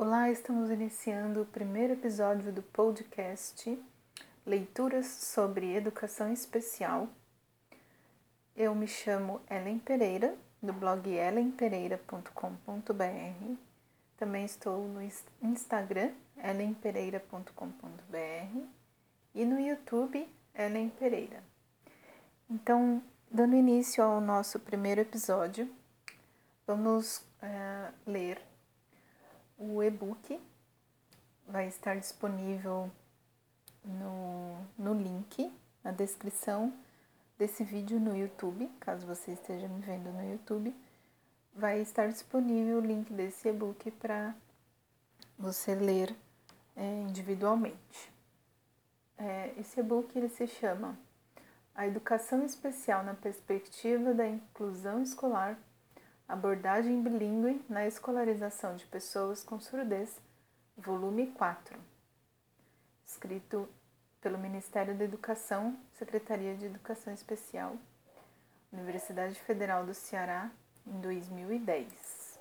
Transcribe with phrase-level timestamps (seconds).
[0.00, 3.76] Olá, estamos iniciando o primeiro episódio do podcast
[4.46, 7.08] Leituras sobre Educação Especial.
[8.56, 13.56] Eu me chamo Ellen Pereira, do blog ellenpereira.com.br.
[14.16, 15.02] Também estou no
[15.42, 16.12] Instagram,
[16.44, 18.60] ellenpereira.com.br
[19.34, 21.42] e no YouTube, Ellen Pereira.
[22.48, 25.68] Então, dando início ao nosso primeiro episódio,
[26.68, 28.47] vamos uh, ler
[29.58, 30.40] o e-book
[31.46, 32.90] vai estar disponível
[33.84, 36.72] no, no link, na descrição
[37.36, 40.74] desse vídeo no YouTube, caso você esteja me vendo no YouTube,
[41.54, 44.34] vai estar disponível o link desse e-book para
[45.38, 46.14] você ler
[46.76, 48.12] é, individualmente.
[49.16, 50.96] É, esse e-book ele se chama
[51.74, 55.58] A Educação Especial na Perspectiva da Inclusão Escolar
[56.28, 60.20] Abordagem bilíngue na escolarização de pessoas com surdez,
[60.76, 61.80] volume 4.
[63.06, 63.66] Escrito
[64.20, 67.78] pelo Ministério da Educação, Secretaria de Educação Especial,
[68.70, 70.50] Universidade Federal do Ceará,
[70.86, 72.38] em 2010.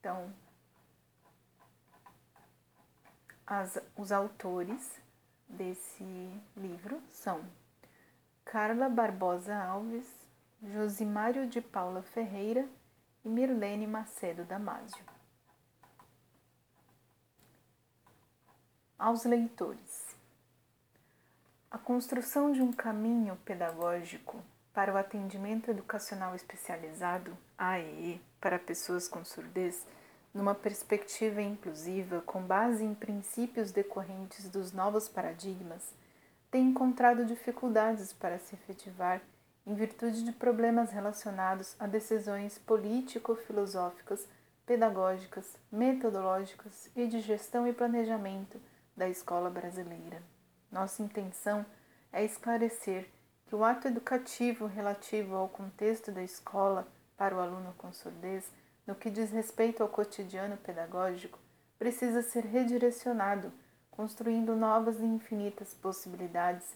[0.00, 0.34] Então,
[3.46, 5.00] as, os autores
[5.48, 6.04] desse
[6.56, 7.44] livro são
[8.44, 10.23] Carla Barbosa Alves,
[10.72, 12.66] Josimário de Paula Ferreira
[13.22, 15.04] e Mirlene Macedo Damásio.
[18.98, 20.16] Aos leitores.
[21.70, 24.42] A construção de um caminho pedagógico
[24.72, 29.86] para o atendimento educacional especializado, AEE, para pessoas com surdez,
[30.32, 35.92] numa perspectiva inclusiva com base em princípios decorrentes dos novos paradigmas,
[36.50, 39.20] tem encontrado dificuldades para se efetivar
[39.66, 44.26] em virtude de problemas relacionados a decisões político-filosóficas,
[44.66, 48.60] pedagógicas, metodológicas e de gestão e planejamento
[48.96, 50.22] da escola brasileira.
[50.70, 51.64] Nossa intenção
[52.12, 53.08] é esclarecer
[53.46, 56.86] que o ato educativo relativo ao contexto da escola
[57.16, 58.50] para o aluno com surdez,
[58.86, 61.38] no que diz respeito ao cotidiano pedagógico,
[61.78, 63.52] precisa ser redirecionado,
[63.90, 66.74] construindo novas e infinitas possibilidades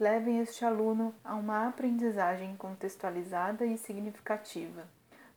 [0.00, 4.88] levem este aluno a uma aprendizagem contextualizada e significativa,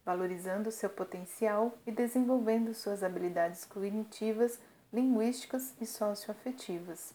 [0.06, 4.57] valorizando seu potencial e desenvolvendo suas habilidades cognitivas,
[4.91, 7.13] linguísticas e socioafetivas.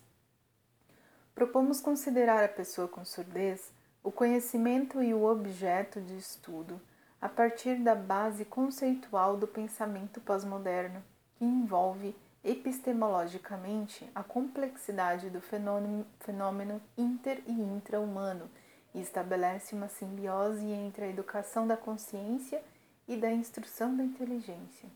[1.34, 3.72] Propomos considerar a pessoa com surdez
[4.02, 6.80] o conhecimento e o objeto de estudo
[7.20, 11.02] a partir da base conceitual do pensamento pós-moderno,
[11.36, 18.48] que envolve epistemologicamente a complexidade do fenômeno, fenômeno inter e intra-humano
[18.94, 22.62] e estabelece uma simbiose entre a educação da consciência
[23.06, 24.88] e da instrução da inteligência.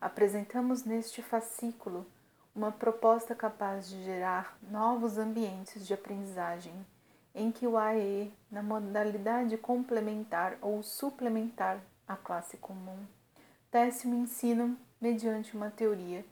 [0.00, 2.06] Apresentamos neste fascículo
[2.54, 6.74] uma proposta capaz de gerar novos ambientes de aprendizagem,
[7.34, 12.98] em que o AE, na modalidade complementar ou suplementar à classe comum,
[13.70, 16.22] tece o ensino mediante uma teoria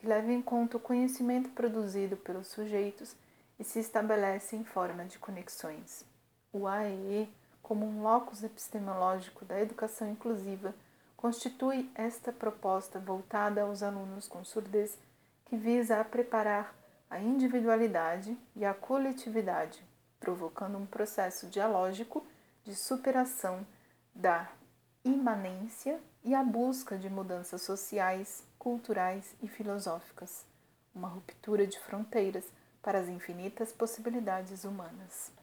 [0.00, 3.14] que leva em conta o conhecimento produzido pelos sujeitos
[3.58, 6.04] e se estabelece em forma de conexões.
[6.50, 7.28] O AEE,
[7.62, 10.74] como um locus epistemológico da educação inclusiva,
[11.18, 14.96] constitui esta proposta voltada aos alunos com surdez
[15.44, 16.74] que visa a preparar
[17.10, 19.84] a individualidade e a coletividade,
[20.18, 22.24] provocando um processo dialógico
[22.64, 23.66] de superação
[24.14, 24.48] da
[25.04, 30.44] imanência e a busca de mudanças sociais, culturais e filosóficas,
[30.94, 32.44] uma ruptura de fronteiras
[32.82, 35.39] para as infinitas possibilidades humanas.